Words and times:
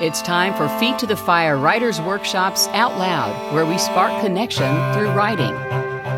It's 0.00 0.22
time 0.22 0.54
for 0.54 0.68
Feet 0.78 0.96
to 1.00 1.06
the 1.08 1.16
Fire 1.16 1.56
Writers 1.56 2.00
Workshops 2.00 2.68
Out 2.68 2.96
Loud, 2.98 3.52
where 3.52 3.66
we 3.66 3.78
spark 3.78 4.20
connection 4.20 4.72
through 4.92 5.10
writing. 5.10 5.52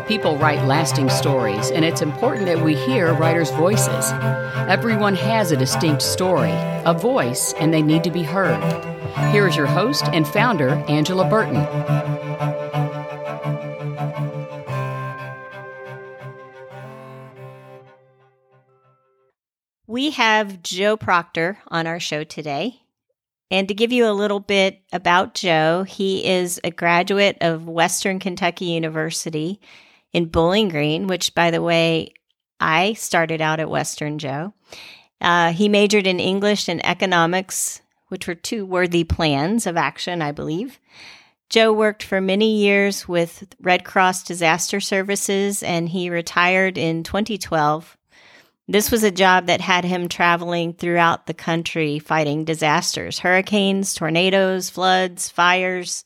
People 0.05 0.37
write 0.37 0.63
lasting 0.67 1.09
stories, 1.09 1.71
and 1.71 1.83
it's 1.83 2.03
important 2.03 2.45
that 2.45 2.61
we 2.63 2.75
hear 2.75 3.11
writers' 3.15 3.49
voices. 3.49 4.11
Everyone 4.69 5.15
has 5.15 5.51
a 5.51 5.57
distinct 5.57 6.03
story, 6.03 6.51
a 6.85 6.93
voice, 6.93 7.53
and 7.53 7.73
they 7.73 7.81
need 7.81 8.03
to 8.03 8.11
be 8.11 8.21
heard. 8.21 8.61
Here 9.31 9.47
is 9.47 9.55
your 9.55 9.65
host 9.65 10.03
and 10.13 10.27
founder, 10.27 10.69
Angela 10.87 11.27
Burton. 11.27 11.65
We 19.87 20.11
have 20.11 20.61
Joe 20.61 20.97
Proctor 20.97 21.57
on 21.69 21.87
our 21.87 21.99
show 21.99 22.23
today. 22.23 22.80
And 23.51 23.67
to 23.67 23.73
give 23.73 23.91
you 23.91 24.07
a 24.07 24.13
little 24.13 24.39
bit 24.39 24.81
about 24.93 25.35
Joe, 25.35 25.83
he 25.83 26.25
is 26.25 26.61
a 26.63 26.71
graduate 26.71 27.37
of 27.41 27.67
Western 27.67 28.17
Kentucky 28.17 28.65
University 28.65 29.59
in 30.13 30.29
Bowling 30.29 30.69
Green, 30.69 31.05
which, 31.05 31.35
by 31.35 31.51
the 31.51 31.61
way, 31.61 32.13
I 32.61 32.93
started 32.93 33.41
out 33.41 33.59
at 33.59 33.69
Western 33.69 34.19
Joe. 34.19 34.53
Uh, 35.19 35.51
he 35.51 35.67
majored 35.67 36.07
in 36.07 36.21
English 36.21 36.69
and 36.69 36.83
economics, 36.85 37.81
which 38.07 38.25
were 38.25 38.35
two 38.35 38.65
worthy 38.65 39.03
plans 39.03 39.67
of 39.67 39.75
action, 39.75 40.21
I 40.21 40.31
believe. 40.31 40.79
Joe 41.49 41.73
worked 41.73 42.03
for 42.03 42.21
many 42.21 42.55
years 42.55 43.09
with 43.09 43.53
Red 43.59 43.83
Cross 43.83 44.23
Disaster 44.23 44.79
Services 44.79 45.61
and 45.61 45.89
he 45.89 46.09
retired 46.09 46.77
in 46.77 47.03
2012 47.03 47.97
this 48.67 48.91
was 48.91 49.03
a 49.03 49.11
job 49.11 49.47
that 49.47 49.61
had 49.61 49.83
him 49.83 50.07
traveling 50.07 50.73
throughout 50.73 51.25
the 51.25 51.33
country 51.33 51.99
fighting 51.99 52.45
disasters 52.45 53.19
hurricanes, 53.19 53.93
tornadoes, 53.93 54.69
floods, 54.69 55.29
fires. 55.29 56.05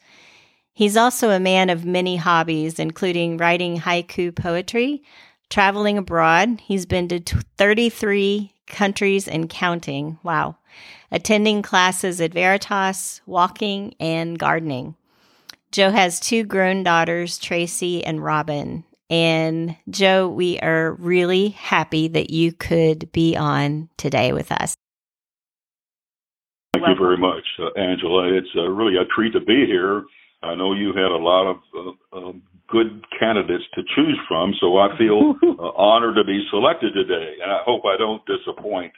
He's 0.73 0.97
also 0.97 1.29
a 1.29 1.39
man 1.39 1.69
of 1.69 1.85
many 1.85 2.15
hobbies, 2.17 2.79
including 2.79 3.37
writing 3.37 3.79
haiku 3.79 4.35
poetry, 4.35 5.03
traveling 5.49 5.97
abroad. 5.97 6.59
He's 6.61 6.85
been 6.85 7.07
to 7.09 7.19
33 7.57 8.51
countries 8.67 9.27
and 9.27 9.49
counting. 9.49 10.17
Wow. 10.23 10.57
Attending 11.11 11.61
classes 11.61 12.19
at 12.19 12.33
Veritas, 12.33 13.21
walking, 13.25 13.95
and 13.99 14.39
gardening. 14.39 14.95
Joe 15.71 15.91
has 15.91 16.19
two 16.21 16.45
grown 16.45 16.83
daughters, 16.83 17.37
Tracy 17.37 18.03
and 18.03 18.23
Robin, 18.23 18.84
and 19.09 19.75
Joe, 19.89 20.27
we 20.27 20.59
are 20.59 20.93
really 20.93 21.49
happy 21.49 22.07
that 22.09 22.29
you 22.29 22.51
could 22.51 23.11
be 23.11 23.35
on 23.35 23.89
today 23.97 24.33
with 24.33 24.51
us. 24.51 24.75
Thank 26.73 26.87
you 26.87 26.95
very 26.99 27.17
much, 27.17 27.43
uh, 27.59 27.79
Angela. 27.79 28.33
It's 28.33 28.49
uh, 28.55 28.67
really 28.67 28.97
a 28.97 29.05
treat 29.15 29.33
to 29.33 29.39
be 29.39 29.65
here. 29.65 30.03
I 30.43 30.55
know 30.55 30.73
you 30.73 30.89
had 30.89 31.11
a 31.11 31.17
lot 31.17 31.49
of 31.49 31.57
uh, 32.13 32.17
um, 32.17 32.43
good 32.67 33.05
candidates 33.17 33.63
to 33.75 33.81
choose 33.95 34.19
from, 34.27 34.53
so 34.59 34.77
I 34.77 34.97
feel 34.97 35.35
uh, 35.43 35.71
honored 35.77 36.15
to 36.15 36.23
be 36.23 36.45
selected 36.49 36.93
today, 36.93 37.35
and 37.41 37.51
I 37.51 37.59
hope 37.65 37.83
I 37.85 37.97
don't 37.97 38.21
disappoint. 38.25 38.93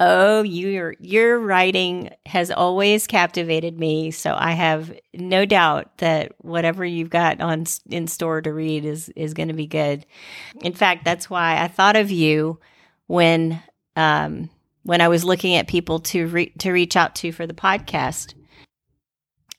Oh, 0.00 0.42
your 0.42 0.94
your 1.00 1.40
writing 1.40 2.10
has 2.24 2.52
always 2.52 3.08
captivated 3.08 3.80
me, 3.80 4.12
so 4.12 4.32
I 4.38 4.52
have 4.52 4.96
no 5.12 5.44
doubt 5.44 5.98
that 5.98 6.32
whatever 6.38 6.84
you've 6.84 7.10
got 7.10 7.40
on 7.40 7.64
in 7.90 8.06
store 8.06 8.40
to 8.40 8.52
read 8.52 8.84
is 8.84 9.08
is 9.10 9.34
going 9.34 9.48
to 9.48 9.54
be 9.54 9.66
good. 9.66 10.06
In 10.60 10.72
fact, 10.72 11.04
that's 11.04 11.28
why 11.28 11.60
I 11.60 11.66
thought 11.66 11.96
of 11.96 12.12
you 12.12 12.60
when 13.08 13.60
um, 13.96 14.50
when 14.84 15.00
I 15.00 15.08
was 15.08 15.24
looking 15.24 15.56
at 15.56 15.66
people 15.66 15.98
to 16.00 16.28
re- 16.28 16.52
to 16.58 16.70
reach 16.70 16.94
out 16.94 17.16
to 17.16 17.32
for 17.32 17.48
the 17.48 17.52
podcast. 17.52 18.34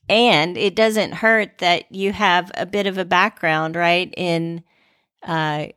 And 0.07 0.57
it 0.57 0.73
doesn't 0.73 1.15
hurt 1.15 1.57
that 1.57 1.91
you 1.91 2.13
have 2.13 2.49
a 2.55 2.65
bit 2.65 2.87
of 2.87 2.97
a 2.97 3.05
background, 3.05 3.75
right, 3.75 4.11
in 4.15 4.63
uh, 5.21 5.67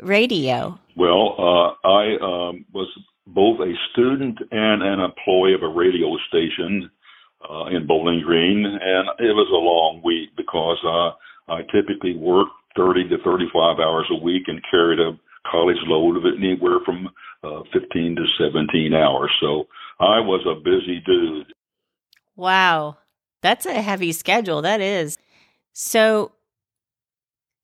radio. 0.00 0.78
Well, 0.96 1.34
uh, 1.38 1.88
I 1.88 2.16
um, 2.22 2.64
was 2.72 2.88
both 3.26 3.60
a 3.60 3.72
student 3.92 4.38
and 4.50 4.82
an 4.82 5.00
employee 5.00 5.54
of 5.54 5.62
a 5.62 5.68
radio 5.68 6.16
station 6.28 6.90
uh, 7.48 7.66
in 7.66 7.86
Bowling 7.86 8.22
Green, 8.24 8.64
and 8.64 9.08
it 9.18 9.34
was 9.34 9.48
a 9.52 9.56
long 9.56 10.00
week 10.04 10.30
because 10.36 10.78
uh, 10.84 11.52
I 11.52 11.62
typically 11.72 12.16
worked 12.16 12.52
30 12.76 13.08
to 13.10 13.18
35 13.22 13.78
hours 13.78 14.06
a 14.10 14.22
week 14.22 14.44
and 14.46 14.60
carried 14.70 15.00
a 15.00 15.18
college 15.50 15.76
load 15.86 16.16
of 16.16 16.24
it 16.24 16.34
anywhere 16.38 16.78
from 16.84 17.08
uh, 17.44 17.62
15 17.72 18.16
to 18.16 18.24
17 18.38 18.94
hours. 18.94 19.30
So 19.40 19.66
I 20.00 20.20
was 20.20 20.44
a 20.46 20.58
busy 20.58 21.02
dude. 21.04 21.52
Wow. 22.34 22.98
That's 23.42 23.66
a 23.66 23.82
heavy 23.82 24.12
schedule. 24.12 24.62
That 24.62 24.80
is. 24.80 25.18
So 25.72 26.32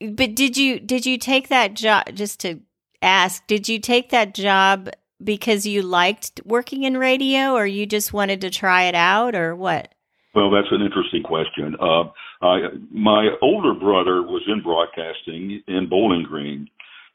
but 0.01 0.35
did 0.35 0.57
you 0.57 0.81
did 0.81 1.07
you 1.07 1.19
take 1.19 1.49
that 1.49 1.75
job 1.75 2.05
just 2.15 2.41
to 2.41 2.61
ask, 3.03 3.47
did 3.47 3.69
you 3.69 3.79
take 3.79 4.11
that 4.11 4.35
job 4.35 4.91
because 5.23 5.67
you 5.67 5.83
liked 5.83 6.41
working 6.45 6.85
in 6.85 6.97
radio 6.97 7.53
or 7.53 7.67
you 7.67 7.87
just 7.87 8.13
wanted 8.13 8.41
to 8.41 8.51
try 8.51 8.85
it 8.85 8.95
out 8.95 9.35
or 9.35 9.55
what? 9.55 9.93
Well, 10.35 10.51
that's 10.51 10.69
an 10.71 10.81
interesting 10.81 11.23
question. 11.23 11.77
Uh, 11.79 12.05
I, 12.41 12.59
my 12.91 13.31
older 13.43 13.75
brother 13.75 14.23
was 14.23 14.43
in 14.47 14.63
broadcasting 14.63 15.63
in 15.69 15.89
Bowling 15.91 16.23
Green, 16.23 16.69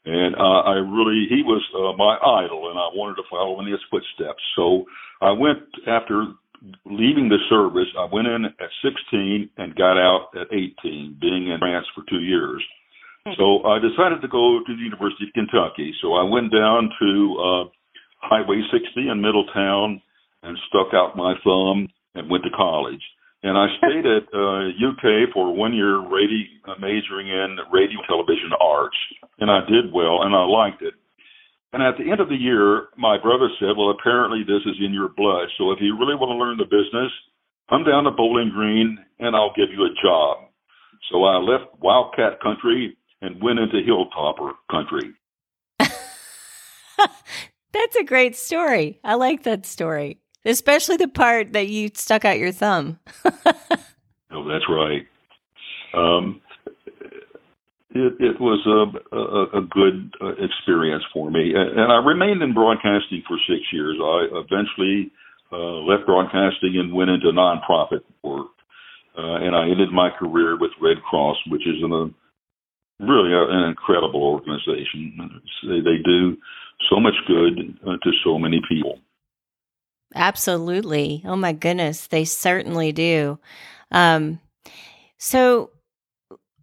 and 0.04 0.36
uh, 0.36 0.60
I 0.62 0.74
really 0.74 1.26
he 1.28 1.42
was 1.42 1.62
uh, 1.74 1.96
my 1.96 2.16
idol, 2.16 2.70
and 2.70 2.78
I 2.78 2.88
wanted 2.94 3.16
to 3.16 3.28
follow 3.28 3.60
in 3.60 3.66
his 3.66 3.80
footsteps. 3.90 4.42
So 4.54 4.84
I 5.20 5.32
went 5.32 5.58
after 5.88 6.26
leaving 6.84 7.28
the 7.28 7.38
service. 7.48 7.88
I 7.98 8.06
went 8.10 8.28
in 8.28 8.44
at 8.44 8.70
16 8.82 9.50
and 9.56 9.74
got 9.74 9.98
out 9.98 10.30
at 10.34 10.52
18, 10.52 11.18
being 11.20 11.48
in 11.48 11.58
France 11.58 11.86
for 11.94 12.04
two 12.08 12.20
years. 12.20 12.62
So 13.36 13.64
I 13.64 13.78
decided 13.78 14.22
to 14.22 14.28
go 14.28 14.60
to 14.64 14.72
the 14.72 14.82
University 14.82 15.28
of 15.28 15.34
Kentucky. 15.34 15.92
So 16.00 16.14
I 16.14 16.24
went 16.24 16.52
down 16.52 16.90
to 17.00 17.10
uh, 17.36 17.64
Highway 18.20 18.62
60 18.72 19.08
in 19.08 19.20
Middletown 19.20 20.00
and 20.42 20.58
stuck 20.68 20.94
out 20.94 21.16
my 21.16 21.34
thumb 21.44 21.88
and 22.14 22.30
went 22.30 22.44
to 22.44 22.50
college. 22.50 23.02
And 23.42 23.56
I 23.56 23.66
stayed 23.78 24.06
at 24.06 24.26
uh, 24.34 24.72
UK 24.74 25.32
for 25.32 25.54
one 25.54 25.74
year, 25.74 25.98
radio, 25.98 26.46
uh, 26.66 26.74
majoring 26.80 27.28
in 27.28 27.56
radio 27.72 27.98
television 28.06 28.50
arts, 28.60 28.96
and 29.38 29.50
I 29.50 29.60
did 29.68 29.92
well, 29.92 30.22
and 30.22 30.34
I 30.34 30.44
liked 30.44 30.82
it. 30.82 30.94
And 31.72 31.82
at 31.82 31.98
the 31.98 32.10
end 32.10 32.20
of 32.20 32.28
the 32.28 32.40
year, 32.40 32.88
my 32.96 33.20
brother 33.20 33.48
said, 33.60 33.76
"Well, 33.76 33.90
apparently 33.90 34.42
this 34.42 34.64
is 34.64 34.80
in 34.80 34.94
your 34.94 35.08
blood. 35.08 35.48
So 35.58 35.70
if 35.70 35.78
you 35.80 35.98
really 35.98 36.16
want 36.16 36.32
to 36.32 36.40
learn 36.40 36.56
the 36.56 36.64
business, 36.64 37.12
come 37.68 37.84
down 37.84 38.04
to 38.04 38.10
Bowling 38.10 38.50
Green, 38.50 38.98
and 39.20 39.36
I'll 39.36 39.52
give 39.54 39.70
you 39.70 39.84
a 39.84 39.94
job." 40.02 40.48
So 41.12 41.24
I 41.24 41.36
left 41.36 41.78
Wildcat 41.78 42.40
Country 42.40 42.96
and 43.20 43.42
went 43.42 43.58
into 43.58 43.76
Hilltopper 43.76 44.52
Country. 44.70 45.12
That's 47.72 47.96
a 47.96 48.04
great 48.04 48.36
story. 48.36 49.00
I 49.04 49.14
like 49.14 49.42
that 49.44 49.66
story, 49.66 50.18
especially 50.44 50.96
the 50.96 51.08
part 51.08 51.52
that 51.52 51.68
you 51.68 51.90
stuck 51.94 52.24
out 52.24 52.38
your 52.38 52.52
thumb. 52.52 52.98
oh, 53.24 54.48
that's 54.48 54.64
right. 54.68 55.06
Um, 55.94 56.40
it, 57.90 58.14
it 58.20 58.40
was 58.40 58.60
a, 58.66 59.16
a, 59.16 59.58
a 59.58 59.62
good 59.62 60.14
uh, 60.20 60.32
experience 60.42 61.04
for 61.12 61.30
me, 61.30 61.52
and 61.54 61.92
I 61.92 61.96
remained 62.04 62.42
in 62.42 62.54
broadcasting 62.54 63.22
for 63.26 63.38
six 63.48 63.60
years. 63.72 63.96
I 64.00 64.26
eventually 64.32 65.12
uh, 65.52 65.80
left 65.86 66.06
broadcasting 66.06 66.76
and 66.76 66.92
went 66.92 67.10
into 67.10 67.28
nonprofit 67.28 68.00
work, 68.22 68.48
uh, 69.16 69.36
and 69.44 69.56
I 69.56 69.68
ended 69.68 69.90
my 69.92 70.10
career 70.10 70.58
with 70.58 70.70
Red 70.80 71.02
Cross, 71.08 71.36
which 71.48 71.66
is 71.66 71.82
an, 71.82 71.92
a 71.92 72.10
really 73.00 73.32
an 73.32 73.68
incredible 73.68 74.22
organization. 74.22 75.42
They, 75.62 75.98
do 76.04 76.36
so 76.90 77.00
much 77.00 77.14
good 77.26 77.78
uh, 77.86 77.96
to 78.02 78.10
so 78.24 78.38
many 78.38 78.60
people. 78.68 78.98
Absolutely. 80.14 81.22
Oh 81.24 81.36
my 81.36 81.52
goodness, 81.52 82.06
they 82.06 82.24
certainly 82.24 82.92
do. 82.92 83.38
Um, 83.90 84.40
so, 85.18 85.70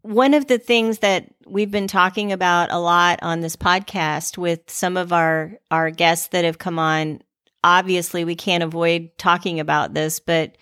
one 0.02 0.34
of 0.34 0.48
the 0.48 0.60
things 0.60 1.00
that 1.00 1.34
we've 1.48 1.72
been 1.72 1.88
talking 1.88 2.32
about 2.32 2.72
a 2.72 2.78
lot 2.78 3.20
on 3.24 3.42
this 3.42 3.56
podcast 3.56 4.38
with 4.38 4.70
some 4.70 4.98
of 4.98 5.12
our 5.12 5.54
our 5.72 5.90
guests 5.90 6.28
that 6.28 6.46
have 6.46 6.60
come 6.60 6.80
on, 6.80 7.22
obviously 7.64 8.24
we 8.24 8.36
can't 8.36 8.64
avoid 8.64 9.10
talking 9.18 9.60
about 9.60 9.94
this, 9.94 10.20
but 10.20 10.58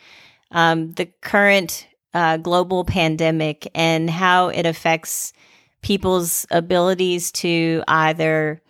um, 0.51 0.91
the 0.93 1.05
current 1.21 1.87
uh, 2.13 2.37
global 2.37 2.85
pandemic 2.85 3.69
and 3.75 4.09
how 4.09 4.47
it 4.47 4.65
affects 4.65 5.33
people's 5.83 6.47
abilities 6.49 7.31
to 7.31 7.83
either 7.87 8.61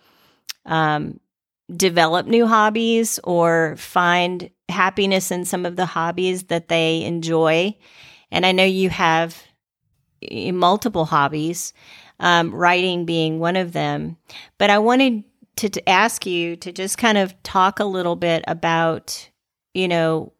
um, 0.66 1.18
develop 1.74 2.26
new 2.26 2.46
hobbies 2.46 3.18
or 3.24 3.76
find 3.76 4.50
happiness 4.68 5.30
in 5.30 5.44
some 5.44 5.64
of 5.64 5.76
the 5.76 5.86
hobbies 5.86 6.44
that 6.44 6.68
they 6.68 7.02
enjoy. 7.04 7.74
And 8.30 8.44
I 8.44 8.52
know 8.52 8.64
you 8.64 8.90
have 8.90 9.42
eh, 10.22 10.50
multiple 10.50 11.06
hobbies, 11.06 11.72
um, 12.20 12.54
writing 12.54 13.06
being 13.06 13.38
one 13.38 13.56
of 13.56 13.72
them. 13.72 14.16
But 14.58 14.70
I 14.70 14.78
wanted 14.78 15.24
to, 15.56 15.68
to 15.68 15.88
ask 15.88 16.26
you 16.26 16.56
to 16.56 16.72
just 16.72 16.98
kind 16.98 17.16
of 17.16 17.40
talk 17.42 17.78
a 17.78 17.84
little 17.84 18.16
bit 18.16 18.44
about, 18.46 19.30
you 19.72 19.88
know, 19.88 20.32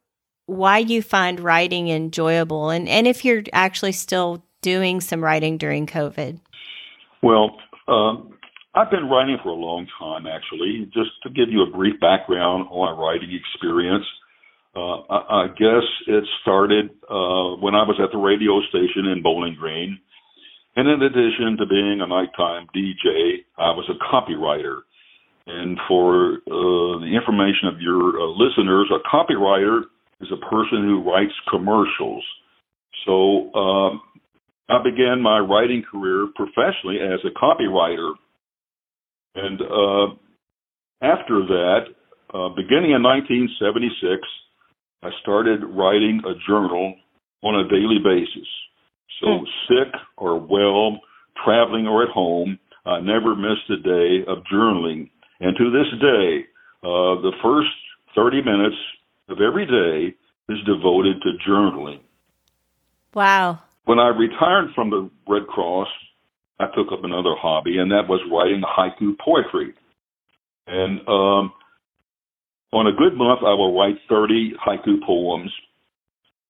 why 0.46 0.78
you 0.78 1.00
find 1.00 1.40
writing 1.40 1.88
enjoyable 1.88 2.68
and, 2.68 2.86
and 2.86 3.06
if 3.06 3.24
you're 3.24 3.42
actually 3.54 3.92
still 3.92 4.44
doing 4.60 5.00
some 5.00 5.22
writing 5.22 5.58
during 5.58 5.86
COVID. 5.86 6.40
Well, 7.24 7.56
um, 7.88 8.36
I've 8.74 8.90
been 8.90 9.08
writing 9.08 9.38
for 9.42 9.48
a 9.48 9.56
long 9.56 9.86
time, 9.98 10.26
actually. 10.26 10.84
Just 10.92 11.08
to 11.22 11.30
give 11.30 11.48
you 11.48 11.62
a 11.62 11.70
brief 11.70 11.98
background 11.98 12.68
on 12.70 12.84
my 12.84 12.92
writing 12.92 13.32
experience, 13.32 14.04
uh, 14.76 15.08
I, 15.08 15.44
I 15.44 15.46
guess 15.56 15.88
it 16.06 16.24
started 16.42 16.90
uh, 17.08 17.56
when 17.64 17.72
I 17.74 17.80
was 17.88 17.96
at 17.96 18.12
the 18.12 18.18
radio 18.18 18.60
station 18.68 19.08
in 19.08 19.22
Bowling 19.22 19.56
Green. 19.58 19.98
And 20.76 20.86
in 20.86 21.00
addition 21.00 21.56
to 21.56 21.64
being 21.64 22.02
a 22.02 22.06
nighttime 22.06 22.66
DJ, 22.76 23.40
I 23.56 23.72
was 23.72 23.88
a 23.88 23.96
copywriter. 24.04 24.84
And 25.46 25.78
for 25.88 26.44
uh, 26.44 27.00
the 27.00 27.08
information 27.08 27.72
of 27.72 27.80
your 27.80 28.20
uh, 28.20 28.36
listeners, 28.36 28.92
a 28.92 29.00
copywriter 29.08 29.84
is 30.20 30.28
a 30.28 30.44
person 30.44 30.84
who 30.84 31.00
writes 31.00 31.32
commercials. 31.48 32.24
So 33.06 33.54
um, 33.54 34.02
I 34.68 34.82
began 34.82 35.20
my 35.20 35.38
writing 35.38 35.82
career 35.88 36.28
professionally 36.34 36.98
as 37.00 37.20
a 37.24 37.38
copywriter. 37.38 38.12
And 39.34 39.60
uh, 39.60 40.14
after 41.02 41.44
that, 41.46 41.80
uh, 42.32 42.48
beginning 42.56 42.92
in 42.92 43.02
1976, 43.02 44.22
I 45.02 45.10
started 45.20 45.60
writing 45.64 46.22
a 46.24 46.32
journal 46.48 46.94
on 47.42 47.60
a 47.60 47.68
daily 47.68 47.98
basis. 48.02 48.48
So, 49.20 49.26
mm. 49.26 49.44
sick 49.68 49.94
or 50.16 50.40
well, 50.40 50.98
traveling 51.44 51.86
or 51.86 52.02
at 52.02 52.08
home, 52.08 52.58
I 52.86 53.00
never 53.00 53.36
missed 53.36 53.68
a 53.70 53.76
day 53.76 54.24
of 54.26 54.38
journaling. 54.52 55.10
And 55.40 55.56
to 55.56 55.70
this 55.70 56.00
day, 56.00 56.44
uh, 56.82 57.20
the 57.20 57.32
first 57.42 57.68
30 58.14 58.42
minutes 58.42 58.76
of 59.28 59.38
every 59.40 59.66
day 59.66 60.16
is 60.48 60.58
devoted 60.66 61.16
to 61.22 61.50
journaling. 61.50 62.00
Wow. 63.14 63.60
When 63.84 63.98
I 63.98 64.08
retired 64.08 64.70
from 64.74 64.90
the 64.90 65.10
Red 65.28 65.46
Cross, 65.46 65.88
I 66.58 66.66
took 66.74 66.92
up 66.92 67.04
another 67.04 67.34
hobby, 67.36 67.78
and 67.78 67.90
that 67.90 68.08
was 68.08 68.20
writing 68.30 68.62
haiku 68.62 69.18
poetry. 69.18 69.74
And 70.66 71.00
um, 71.00 71.52
on 72.72 72.86
a 72.86 72.92
good 72.92 73.14
month, 73.16 73.40
I 73.42 73.52
will 73.54 73.76
write 73.76 73.96
30 74.08 74.54
haiku 74.66 75.04
poems. 75.06 75.50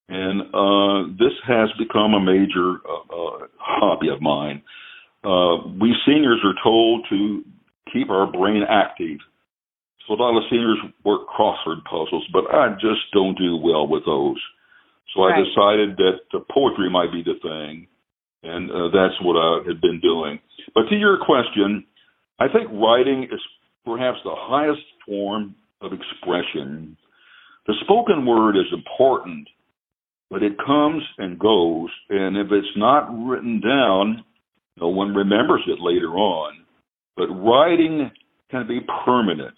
And 0.08 0.42
uh, 0.54 1.12
this 1.18 1.32
has 1.48 1.70
become 1.78 2.14
a 2.14 2.20
major 2.20 2.76
uh, 2.86 3.14
uh, 3.14 3.46
hobby 3.58 4.08
of 4.10 4.20
mine. 4.20 4.62
Uh, 5.24 5.66
we 5.80 5.94
seniors 6.06 6.40
are 6.44 6.54
told 6.62 7.06
to 7.08 7.42
keep 7.92 8.10
our 8.10 8.30
brain 8.30 8.62
active. 8.68 9.18
So 10.06 10.14
a 10.14 10.16
lot 10.16 10.36
of 10.36 10.44
seniors 10.50 10.78
work 11.04 11.22
crossword 11.28 11.82
puzzles, 11.88 12.26
but 12.32 12.44
I 12.52 12.74
just 12.74 13.00
don't 13.14 13.38
do 13.38 13.56
well 13.56 13.88
with 13.88 14.04
those. 14.04 14.36
So 15.12 15.22
right. 15.22 15.34
I 15.34 15.44
decided 15.44 15.96
that 15.98 16.46
poetry 16.50 16.90
might 16.90 17.12
be 17.12 17.22
the 17.22 17.38
thing, 17.42 17.86
and 18.42 18.70
uh, 18.70 18.88
that's 18.92 19.14
what 19.22 19.36
I 19.36 19.66
had 19.66 19.80
been 19.80 20.00
doing. 20.00 20.40
But 20.74 20.88
to 20.90 20.96
your 20.96 21.18
question, 21.24 21.84
I 22.38 22.46
think 22.48 22.70
writing 22.72 23.24
is 23.24 23.40
perhaps 23.84 24.18
the 24.24 24.34
highest 24.34 24.82
form 25.06 25.54
of 25.80 25.92
expression. 25.92 26.96
The 27.66 27.74
spoken 27.84 28.26
word 28.26 28.56
is 28.56 28.72
important, 28.72 29.48
but 30.30 30.42
it 30.42 30.56
comes 30.64 31.02
and 31.18 31.38
goes, 31.38 31.90
and 32.10 32.36
if 32.36 32.48
it's 32.50 32.76
not 32.76 33.08
written 33.26 33.60
down, 33.60 34.24
no 34.80 34.88
one 34.88 35.14
remembers 35.14 35.62
it 35.66 35.78
later 35.80 36.10
on. 36.10 36.64
But 37.16 37.28
writing 37.28 38.10
can 38.50 38.66
be 38.66 38.80
permanent. 39.04 39.54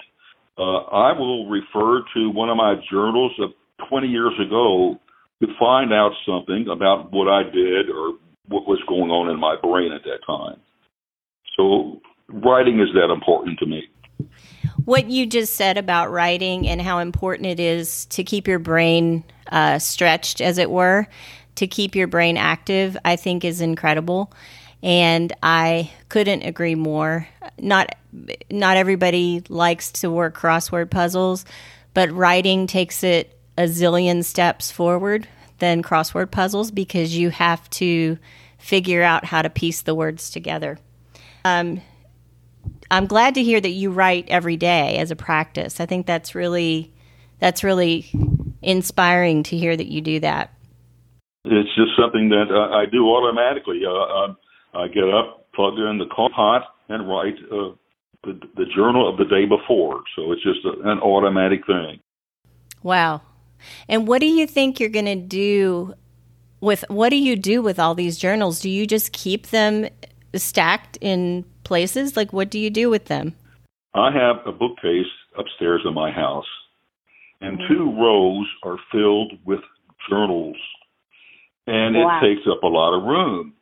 Uh, 0.59 0.85
I 0.93 1.13
will 1.19 1.49
refer 1.49 2.03
to 2.15 2.31
one 2.31 2.51
of 2.51 2.57
my 2.57 2.75
journals 2.91 3.33
of 3.41 3.51
20 3.89 4.09
years 4.09 4.33
ago 4.45 4.99
to 5.43 5.49
find 5.59 5.93
out 5.93 6.13
something 6.27 6.69
about 6.69 7.13
what 7.13 7.29
I 7.29 7.43
did 7.43 7.91
or 7.91 8.15
what 8.49 8.67
was 8.67 8.81
going 8.89 9.11
on 9.11 9.29
in 9.31 9.39
my 9.39 9.57
brain 9.61 9.93
at 9.93 10.03
that 10.05 10.21
time. 10.27 10.59
So 11.57 12.01
writing 12.29 12.81
is 12.81 12.89
that 12.95 13.11
important 13.13 13.59
to 13.59 13.67
me. 13.67 13.89
What 14.85 15.11
you 15.11 15.27
just 15.27 15.55
said 15.55 15.79
about 15.79 16.11
writing 16.11 16.67
and 16.69 16.81
how 16.81 16.99
important 17.01 17.47
it 17.47 17.61
is 17.61 18.07
to 18.07 18.25
keep 18.25 18.47
your 18.47 18.59
brain 18.59 19.25
uh, 19.51 19.79
stretched, 19.79 20.41
as 20.41 20.59
it 20.59 20.71
were, 20.71 21.09
to 21.57 21.67
keep 21.67 21.95
your 21.95 22.07
brain 22.07 22.37
active, 22.37 22.97
I 23.05 23.17
think 23.17 23.45
is 23.45 23.61
incredible. 23.61 24.33
And 24.83 25.33
I 25.43 25.91
couldn't 26.09 26.43
agree 26.43 26.75
more. 26.75 27.27
Not 27.59 27.95
not 28.51 28.77
everybody 28.77 29.43
likes 29.49 29.91
to 29.93 30.11
work 30.11 30.39
crossword 30.39 30.91
puzzles, 30.91 31.45
but 31.93 32.11
writing 32.13 32.67
takes 32.67 33.03
it 33.03 33.36
a 33.57 33.63
zillion 33.63 34.25
steps 34.25 34.71
forward 34.71 35.29
than 35.59 35.83
crossword 35.83 36.31
puzzles 36.31 36.71
because 36.71 37.17
you 37.17 37.31
have 37.31 37.69
to 37.71 38.19
figure 38.59 39.03
out 39.03 39.25
how 39.25 39.43
to 39.43 39.51
piece 39.51 39.83
the 39.83 39.95
words 39.95 40.31
together. 40.31 40.79
Um, 41.45 41.81
I'm 42.91 43.07
glad 43.07 43.35
to 43.35 43.43
hear 43.43 43.61
that 43.61 43.71
you 43.71 43.91
write 43.91 44.27
every 44.29 44.57
day 44.57 44.99
as 44.99 45.11
a 45.11 45.17
practice. 45.17 45.81
I 45.81 45.87
think 45.87 46.07
that's 46.07 46.35
really 46.35 46.93
that's 47.39 47.63
really 47.63 48.11
inspiring 48.63 49.43
to 49.45 49.57
hear 49.57 49.77
that 49.77 49.87
you 49.87 50.01
do 50.01 50.21
that. 50.21 50.53
It's 51.45 51.75
just 51.77 51.91
something 52.01 52.31
that 52.31 52.47
uh, 52.51 52.75
I 52.75 52.87
do 52.87 53.09
automatically. 53.09 53.83
Uh, 53.87 53.93
uh, 53.93 54.35
I 54.75 54.89
get 54.89 55.05
up, 55.05 55.53
plug 55.55 55.75
in 55.79 55.99
the 55.99 56.07
coffee 56.07 56.35
pot, 56.35 56.63
and 56.89 57.09
write 57.09 57.37
uh, 57.53 57.77
the, 58.25 58.41
the 58.57 58.65
journal 58.75 59.09
of 59.09 59.17
the 59.17 59.25
day 59.25 59.45
before. 59.45 60.03
So 60.17 60.33
it's 60.33 60.43
just 60.43 60.65
a, 60.65 60.91
an 60.91 60.99
automatic 60.99 61.67
thing. 61.67 62.01
Wow, 62.83 63.23
and 63.89 64.07
what 64.07 64.21
do 64.21 64.27
you 64.27 64.47
think 64.47 64.81
you're 64.81 64.89
going 64.89 65.05
to 65.07 65.17
do 65.17 65.95
with 66.61 66.85
what 66.89 67.11
do 67.11 67.17
you 67.17 67.37
do 67.37 67.63
with 67.63 67.79
all 67.79 67.95
these 67.95 68.17
journals? 68.19 68.61
Do 68.61 68.71
you 68.71 68.87
just 68.87 69.13
keep 69.13 69.49
them 69.49 69.89
stacked 70.35 70.99
in 71.01 71.45
places? 71.65 72.17
Like 72.17 72.33
what 72.33 72.51
do 72.51 72.59
you 72.59 72.71
do 72.71 72.91
with 72.91 73.07
them? 73.07 73.35
I 73.95 74.11
have 74.13 74.47
a 74.47 74.53
bookcase 74.53 75.07
upstairs 75.39 75.83
in 75.87 75.95
my 75.95 76.11
house, 76.11 76.47
and 77.41 77.59
mm-hmm. 77.59 77.73
two 77.73 78.01
rows 78.01 78.47
are 78.63 78.77
filled 78.93 79.33
with 79.45 79.61
journals, 80.11 80.57
and 81.67 81.97
wow. 81.97 82.19
it 82.19 82.29
takes 82.29 82.47
up 82.51 82.63
a 82.63 82.67
lot 82.67 82.97
of 82.97 83.05
room. 83.05 83.55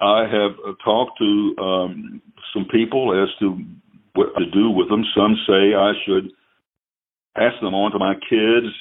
I 0.00 0.26
have 0.30 0.52
uh, 0.66 0.72
talked 0.84 1.18
to 1.18 1.54
um, 1.58 2.22
some 2.52 2.66
people 2.70 3.22
as 3.22 3.28
to 3.40 3.58
what 4.14 4.36
to 4.36 4.50
do 4.50 4.70
with 4.70 4.88
them. 4.90 5.04
Some 5.16 5.36
say 5.46 5.74
I 5.74 5.92
should 6.04 6.32
pass 7.34 7.54
them 7.62 7.74
on 7.74 7.92
to 7.92 7.98
my 7.98 8.14
kids 8.14 8.74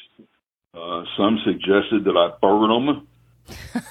uh, 0.78 1.04
some 1.18 1.40
suggested 1.44 2.06
that 2.06 2.16
I 2.16 2.38
burn 2.40 2.70
them. 2.70 3.08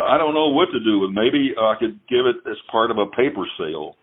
I 0.00 0.18
don't 0.18 0.34
know 0.34 0.48
what 0.48 0.68
to 0.72 0.80
do 0.80 0.98
with. 1.00 1.10
Maybe 1.12 1.54
I 1.58 1.74
could 1.78 1.98
give 2.08 2.26
it 2.26 2.36
as 2.48 2.56
part 2.70 2.90
of 2.90 2.98
a 2.98 3.06
paper 3.06 3.46
sale, 3.58 3.96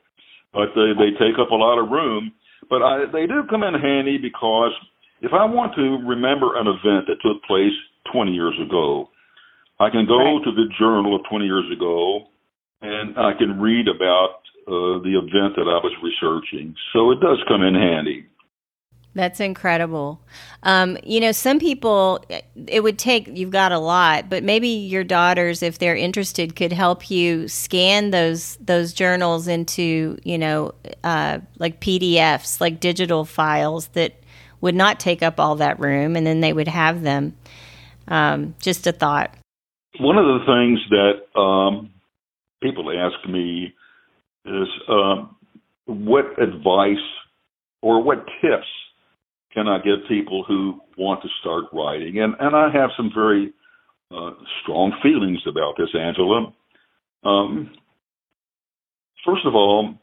but 0.51 0.73
they 0.75 0.93
they 0.97 1.11
take 1.19 1.37
up 1.39 1.51
a 1.51 1.55
lot 1.55 1.77
of 1.77 1.91
room. 1.91 2.31
But 2.69 2.81
I, 2.81 3.05
they 3.11 3.27
do 3.27 3.43
come 3.49 3.63
in 3.63 3.75
handy 3.75 4.17
because 4.17 4.71
if 5.21 5.31
I 5.33 5.45
want 5.45 5.75
to 5.75 6.01
remember 6.07 6.57
an 6.57 6.67
event 6.67 7.07
that 7.07 7.21
took 7.21 7.43
place 7.43 7.75
20 8.11 8.31
years 8.31 8.57
ago, 8.65 9.09
I 9.79 9.89
can 9.89 10.05
go 10.07 10.17
right. 10.17 10.43
to 10.43 10.51
the 10.51 10.65
journal 10.79 11.15
of 11.15 11.21
20 11.29 11.45
years 11.45 11.69
ago, 11.71 12.27
and 12.81 13.17
I 13.17 13.33
can 13.37 13.59
read 13.59 13.87
about 13.87 14.41
uh, 14.67 14.99
the 15.03 15.13
event 15.19 15.55
that 15.55 15.67
I 15.67 15.79
was 15.83 15.93
researching. 16.01 16.75
So 16.93 17.11
it 17.11 17.19
does 17.19 17.37
come 17.47 17.61
in 17.61 17.75
handy. 17.75 18.25
That's 19.15 19.39
incredible. 19.39 20.19
Um, 20.63 20.97
you 21.03 21.19
know, 21.19 21.31
some 21.31 21.59
people, 21.59 22.23
it 22.67 22.81
would 22.81 22.97
take, 22.97 23.27
you've 23.27 23.51
got 23.51 23.71
a 23.71 23.77
lot, 23.77 24.27
but 24.27 24.43
maybe 24.43 24.69
your 24.69 25.03
daughters, 25.03 25.61
if 25.61 25.77
they're 25.77 25.95
interested, 25.95 26.55
could 26.55 26.71
help 26.73 27.11
you 27.11 27.47
scan 27.47 28.09
those, 28.09 28.57
those 28.57 28.91
journals 28.91 29.47
into, 29.47 30.17
you 30.23 30.39
know, 30.39 30.73
uh, 31.03 31.39
like 31.59 31.79
PDFs, 31.79 32.59
like 32.59 32.79
digital 32.79 33.23
files 33.23 33.87
that 33.89 34.15
would 34.61 34.73
not 34.73 34.99
take 34.99 35.21
up 35.21 35.39
all 35.39 35.57
that 35.57 35.79
room, 35.79 36.15
and 36.15 36.25
then 36.25 36.39
they 36.39 36.53
would 36.53 36.69
have 36.69 37.03
them. 37.03 37.35
Um, 38.07 38.55
just 38.59 38.87
a 38.87 38.91
thought. 38.91 39.35
One 39.99 40.17
of 40.17 40.25
the 40.25 40.45
things 40.45 40.79
that 40.89 41.39
um, 41.39 41.91
people 42.63 42.89
ask 42.97 43.29
me 43.29 43.75
is 44.45 44.67
um, 44.89 45.35
what 45.85 46.41
advice 46.41 46.97
or 47.81 48.01
what 48.01 48.25
tips 48.41 48.67
can 49.53 49.67
I 49.67 49.77
get 49.77 50.07
people 50.07 50.43
who 50.47 50.79
want 50.97 51.21
to 51.21 51.29
start 51.41 51.65
writing? 51.73 52.19
And 52.19 52.35
and 52.39 52.55
I 52.55 52.69
have 52.73 52.89
some 52.97 53.11
very 53.13 53.53
uh, 54.11 54.31
strong 54.61 54.93
feelings 55.01 55.41
about 55.47 55.75
this, 55.77 55.89
Angela. 55.93 56.53
Um, 57.23 57.71
first 59.25 59.45
of 59.45 59.55
all, 59.55 59.95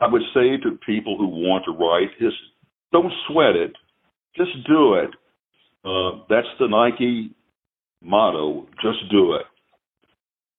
I 0.00 0.06
would 0.06 0.22
say 0.32 0.56
to 0.62 0.78
people 0.86 1.16
who 1.18 1.26
want 1.26 1.64
to 1.66 1.72
write 1.72 2.10
is 2.20 2.32
don't 2.92 3.12
sweat 3.28 3.56
it, 3.56 3.72
just 4.36 4.52
do 4.66 4.94
it. 4.94 5.10
Uh, 5.84 6.24
that's 6.28 6.48
the 6.58 6.68
Nike 6.68 7.30
motto: 8.02 8.66
just 8.82 9.10
do 9.10 9.34
it. 9.34 9.46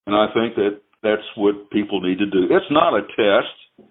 And 0.08 0.16
I 0.16 0.28
think 0.34 0.56
that 0.56 0.82
that's 1.02 1.24
what 1.36 1.70
people 1.72 2.02
need 2.02 2.20
to 2.20 2.26
do. 2.26 2.48
It's 2.50 2.72
not 2.72 2.94
a 2.94 3.02
test, 3.02 3.90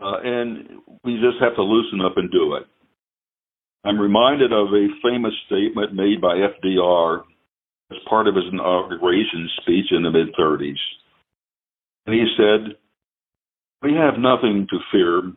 uh, 0.00 0.20
and 0.22 0.80
we 1.04 1.14
just 1.14 1.40
have 1.40 1.54
to 1.56 1.62
loosen 1.62 2.00
up 2.00 2.16
and 2.16 2.30
do 2.30 2.54
it. 2.54 2.64
I'm 3.84 3.98
reminded 3.98 4.52
of 4.52 4.68
a 4.68 4.88
famous 5.02 5.32
statement 5.46 5.94
made 5.94 6.20
by 6.20 6.36
FDR 6.36 7.22
as 7.90 7.98
part 8.08 8.28
of 8.28 8.34
his 8.34 8.44
inauguration 8.52 9.48
speech 9.60 9.86
in 9.90 10.02
the 10.02 10.10
mid 10.10 10.34
30s. 10.38 10.78
And 12.06 12.14
he 12.14 12.26
said, 12.36 12.76
We 13.82 13.94
have 13.94 14.18
nothing 14.18 14.66
to 14.70 14.78
fear 14.92 15.32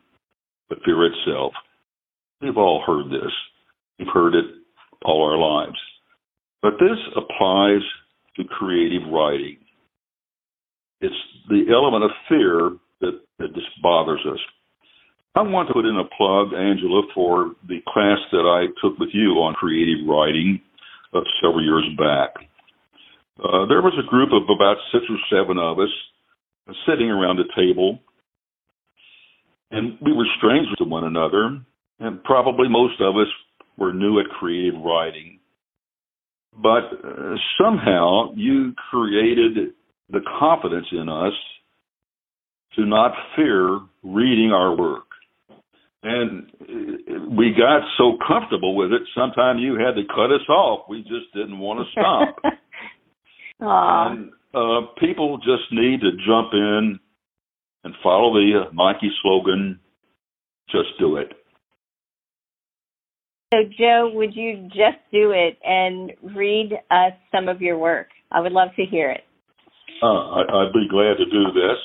but 0.70 0.80
fear 0.84 1.06
itself. 1.06 1.54
We've 2.42 2.58
all 2.58 2.84
heard 2.86 3.10
this. 3.10 3.32
We've 3.98 4.14
heard 4.14 4.36
it 4.36 4.46
all 5.06 5.24
our 5.24 5.38
lives. 5.38 5.80
But 6.62 6.74
this 6.80 6.98
applies 7.16 7.82
to 8.38 8.44
creative 8.46 9.08
writing. 9.12 9.58
It's 11.02 11.16
the 11.50 11.66
element 11.72 12.06
of 12.06 12.12
fear 12.30 12.72
that, 13.02 13.20
that 13.40 13.54
just 13.54 13.68
bothers 13.82 14.22
us. 14.30 14.40
I 15.36 15.42
want 15.42 15.68
to 15.68 15.74
put 15.74 15.86
in 15.86 15.98
a 15.98 16.06
plug, 16.16 16.54
Angela, 16.54 17.02
for 17.16 17.54
the 17.68 17.80
class 17.88 18.20
that 18.32 18.46
I 18.46 18.70
took 18.80 19.00
with 19.00 19.10
you 19.14 19.42
on 19.42 19.56
creative 19.56 20.06
writing 20.08 20.62
uh, 21.12 21.22
several 21.42 21.64
years 21.64 21.90
back. 21.98 22.36
Uh, 23.40 23.66
there 23.66 23.82
was 23.82 23.98
a 23.98 24.08
group 24.08 24.30
of 24.32 24.44
about 24.44 24.78
six 24.92 25.04
or 25.10 25.18
seven 25.34 25.58
of 25.58 25.80
us 25.80 25.90
sitting 26.88 27.10
around 27.10 27.40
a 27.40 27.50
table, 27.56 27.98
and 29.72 29.98
we 30.06 30.14
were 30.14 30.28
strangers 30.38 30.76
to 30.78 30.84
one 30.84 31.04
another, 31.04 31.60
and 32.00 32.24
probably 32.24 32.70
most 32.70 33.02
of 33.02 33.18
us 33.18 33.28
were 33.76 33.92
new 33.92 34.20
at 34.20 34.28
creative 34.38 34.80
writing. 34.82 35.40
But 36.62 36.94
uh, 37.04 37.36
somehow 37.60 38.34
you 38.36 38.74
created 38.92 39.74
the 40.12 40.20
confidence 40.40 40.86
in 40.92 41.10
us 41.10 41.34
to 42.76 42.86
not 42.86 43.14
fear 43.36 43.80
reading 44.04 44.52
our 44.52 44.76
work 44.76 45.06
and 46.04 47.38
we 47.38 47.52
got 47.58 47.82
so 47.98 48.18
comfortable 48.28 48.76
with 48.76 48.92
it. 48.92 49.02
Sometimes 49.16 49.62
you 49.62 49.76
had 49.76 49.96
to 49.96 50.04
cut 50.08 50.32
us 50.32 50.48
off. 50.50 50.88
We 50.90 51.02
just 51.02 51.34
didn't 51.34 51.60
want 51.60 51.80
to 51.80 51.92
stop. 51.92 52.36
and 53.60 54.32
uh, 54.54 54.88
people 55.00 55.38
just 55.38 55.72
need 55.72 56.02
to 56.02 56.12
jump 56.28 56.50
in 56.54 57.00
and 57.86 57.94
follow 58.04 58.34
the 58.34 58.66
uh, 58.66 58.72
Nike 58.74 59.12
slogan, 59.22 59.80
"Just 60.70 60.90
do 61.00 61.18
it." 61.18 61.32
So, 63.54 63.60
Joe, 63.78 64.12
would 64.14 64.36
you 64.36 64.68
just 64.70 64.98
do 65.12 65.32
it 65.32 65.60
and 65.64 66.12
read 66.36 66.74
us 66.92 67.14
some 67.32 67.48
of 67.48 67.62
your 67.62 67.78
work? 67.78 68.08
I 68.32 68.42
would 68.42 68.52
love 68.52 68.70
to 68.78 68.84
hear 68.84 69.12
it. 69.12 69.22
Uh, 70.02 70.08
I, 70.08 70.42
I'd 70.42 70.74
be 70.74 70.88
glad 70.90 71.18
to 71.18 71.26
do 71.26 71.52
this. 71.54 71.78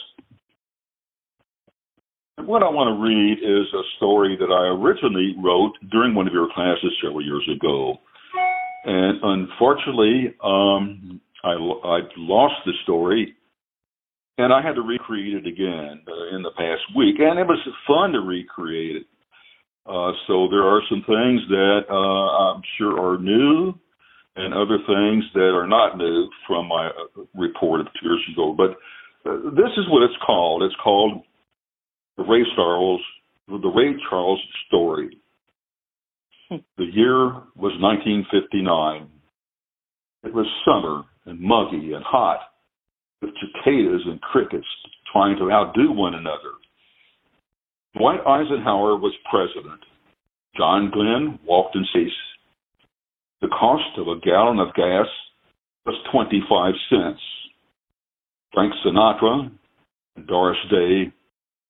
What 2.45 2.63
I 2.63 2.71
want 2.71 2.95
to 2.95 3.03
read 3.03 3.39
is 3.43 3.67
a 3.75 3.83
story 3.97 4.37
that 4.39 4.53
I 4.53 4.71
originally 4.71 5.35
wrote 5.43 5.73
during 5.91 6.15
one 6.15 6.27
of 6.27 6.33
your 6.33 6.49
classes 6.55 6.95
several 7.03 7.25
years 7.25 7.47
ago. 7.55 7.99
And 8.85 9.19
unfortunately, 9.23 10.35
um, 10.43 11.21
I, 11.43 11.59
I 11.59 11.99
lost 12.17 12.55
the 12.65 12.73
story 12.85 13.35
and 14.39 14.53
I 14.53 14.63
had 14.63 14.77
to 14.77 14.83
recreate 14.83 15.35
it 15.35 15.47
again 15.47 16.01
uh, 16.07 16.37
in 16.37 16.43
the 16.43 16.55
past 16.57 16.83
week. 16.97 17.17
And 17.19 17.39
it 17.41 17.47
was 17.47 17.59
fun 17.87 18.13
to 18.13 18.21
recreate 18.21 19.03
it. 19.03 19.07
Uh, 19.85 20.13
so 20.29 20.47
there 20.49 20.63
are 20.63 20.81
some 20.89 21.03
things 21.07 21.41
that 21.49 21.91
uh, 21.91 22.55
I'm 22.55 22.63
sure 22.79 23.01
are 23.01 23.19
new 23.19 23.75
and 24.37 24.55
other 24.55 24.79
things 24.87 25.25
that 25.35 25.51
are 25.51 25.67
not 25.67 25.99
new 25.99 26.29
from 26.47 26.69
my 26.69 26.87
uh, 26.87 27.23
report 27.35 27.81
of 27.81 27.87
two 27.99 28.09
years 28.09 28.23
ago. 28.33 28.55
But 28.57 28.79
uh, 29.29 29.51
this 29.51 29.75
is 29.77 29.91
what 29.91 30.05
it's 30.05 30.19
called. 30.25 30.63
It's 30.63 30.77
called 30.83 31.25
the 32.19 32.25
Ray 32.25 32.43
Charles, 32.57 33.01
the 33.47 33.73
Ray 33.75 33.95
Charles 34.11 34.41
story. 34.67 35.17
the 36.51 36.85
year 36.85 37.29
was 37.57 37.73
1959. 37.81 39.09
It 40.25 40.35
was 40.35 40.47
summer 40.67 41.05
and 41.27 41.41
muggy 41.41 41.93
and 41.95 42.05
hot, 42.05 42.41
with 43.23 43.31
cicadas 43.41 44.03
and 44.07 44.21
crickets 44.21 44.67
trying 45.13 45.39
to 45.39 45.51
outdo 45.51 45.93
one 45.93 46.15
another. 46.15 46.59
Dwight 47.97 48.21
Eisenhower 48.27 48.97
was 48.97 49.15
president. 49.31 49.81
John 50.57 50.91
Glenn 50.93 51.39
walked 51.47 51.77
in 51.77 51.87
peace. 51.95 52.13
The 53.41 53.49
cost 53.49 53.97
of 53.97 54.09
a 54.09 54.21
gallon 54.21 54.59
of 54.59 54.75
gas 54.75 55.07
was 55.87 55.95
25 56.13 56.75
cents. 56.91 57.21
Frank 58.53 58.73
Sinatra 58.85 59.51
and 60.17 60.27
Doris 60.27 60.59
Day 60.69 61.13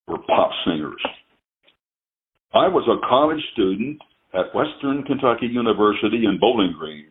were 0.08 0.18
pop 0.18 0.50
singers. 0.64 1.02
I 2.54 2.66
was 2.68 2.88
a 2.88 3.06
college 3.06 3.42
student 3.52 4.00
at 4.34 4.54
Western 4.54 5.02
Kentucky 5.04 5.46
University 5.46 6.24
in 6.24 6.38
Bowling 6.40 6.74
Green, 6.78 7.06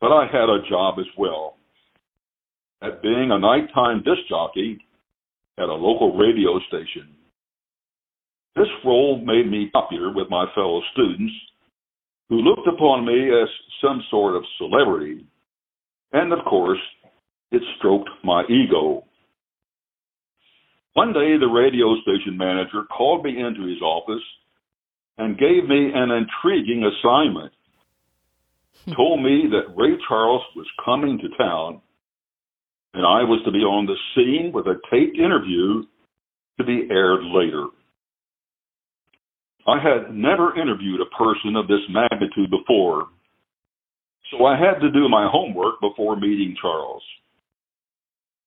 but 0.00 0.08
I 0.12 0.26
had 0.26 0.48
a 0.48 0.68
job 0.68 0.98
as 0.98 1.06
well. 1.18 1.56
At 2.82 3.02
being 3.02 3.30
a 3.30 3.38
nighttime 3.38 4.02
disc 4.02 4.20
jockey 4.28 4.78
at 5.58 5.68
a 5.68 5.74
local 5.74 6.16
radio 6.16 6.58
station. 6.68 7.08
This 8.56 8.68
role 8.84 9.22
made 9.24 9.50
me 9.50 9.70
popular 9.72 10.12
with 10.12 10.28
my 10.30 10.46
fellow 10.54 10.80
students 10.92 11.32
who 12.28 12.36
looked 12.36 12.66
upon 12.68 13.06
me 13.06 13.30
as 13.30 13.48
some 13.82 14.02
sort 14.10 14.36
of 14.36 14.42
celebrity. 14.58 15.26
And 16.12 16.32
of 16.32 16.44
course, 16.44 16.78
it 17.50 17.62
stroked 17.78 18.10
my 18.22 18.44
ego. 18.48 19.04
One 20.94 21.12
day, 21.12 21.36
the 21.38 21.46
radio 21.46 21.94
station 22.02 22.38
manager 22.38 22.84
called 22.96 23.24
me 23.24 23.38
into 23.38 23.68
his 23.68 23.82
office 23.82 24.22
and 25.18 25.38
gave 25.38 25.68
me 25.68 25.90
an 25.94 26.10
intriguing 26.10 26.84
assignment. 26.84 27.52
Hmm. 28.84 28.92
Told 28.94 29.22
me 29.22 29.44
that 29.50 29.74
Ray 29.76 29.96
Charles 30.08 30.42
was 30.56 30.66
coming 30.84 31.18
to 31.18 31.36
town 31.36 31.80
and 32.94 33.04
I 33.04 33.26
was 33.26 33.42
to 33.44 33.50
be 33.50 33.58
on 33.58 33.86
the 33.86 33.98
scene 34.14 34.52
with 34.54 34.66
a 34.66 34.78
taped 34.90 35.18
interview 35.18 35.82
to 36.58 36.64
be 36.64 36.86
aired 36.90 37.24
later. 37.24 37.66
I 39.66 39.82
had 39.82 40.14
never 40.14 40.56
interviewed 40.60 41.00
a 41.00 41.16
person 41.16 41.56
of 41.56 41.66
this 41.66 41.82
magnitude 41.90 42.50
before, 42.50 43.08
so 44.30 44.46
I 44.46 44.56
had 44.56 44.78
to 44.80 44.92
do 44.92 45.08
my 45.08 45.28
homework 45.30 45.80
before 45.80 46.16
meeting 46.16 46.54
Charles. 46.60 47.02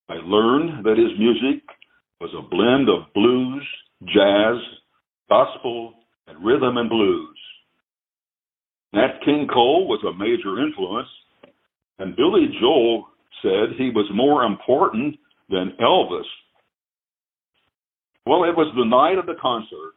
I 0.09 0.15
learned 0.23 0.85
that 0.85 0.97
his 0.97 1.11
music 1.19 1.63
was 2.19 2.31
a 2.33 2.49
blend 2.49 2.89
of 2.89 3.13
blues, 3.13 3.65
jazz, 4.05 4.57
gospel, 5.29 5.93
and 6.27 6.43
rhythm 6.43 6.77
and 6.77 6.89
blues. 6.89 7.37
Nat 8.93 9.19
King 9.23 9.47
Cole 9.51 9.87
was 9.87 10.03
a 10.03 10.17
major 10.17 10.65
influence, 10.65 11.09
and 11.99 12.15
Billy 12.15 12.47
Joel 12.59 13.07
said 13.41 13.77
he 13.77 13.91
was 13.91 14.09
more 14.13 14.43
important 14.43 15.15
than 15.49 15.73
Elvis. 15.79 16.25
Well, 18.25 18.43
it 18.43 18.55
was 18.55 18.73
the 18.75 18.85
night 18.85 19.19
of 19.19 19.25
the 19.25 19.39
concert, 19.39 19.93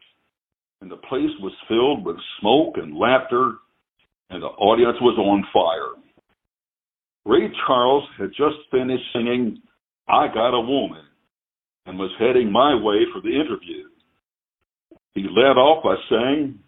and 0.81 0.91
the 0.91 0.97
place 0.97 1.31
was 1.41 1.53
filled 1.69 2.05
with 2.05 2.17
smoke 2.41 2.75
and 2.77 2.97
laughter, 2.97 3.55
and 4.29 4.43
the 4.43 4.47
audience 4.47 4.97
was 5.01 5.19
on 5.19 5.45
fire. 5.53 5.97
Ray 7.25 7.51
Charles 7.67 8.05
had 8.19 8.31
just 8.31 8.57
finished 8.71 9.05
singing 9.15 9.63
I 10.09 10.27
Got 10.29 10.55
a 10.55 10.61
Woman 10.61 11.05
and 11.91 11.99
was 11.99 12.11
heading 12.21 12.53
my 12.53 12.73
way 12.73 13.01
for 13.13 13.21
the 13.21 13.35
interview. 13.35 13.89
He 15.13 15.23
led 15.23 15.59
off 15.59 15.83
by 15.83 15.97
saying, 16.09 16.61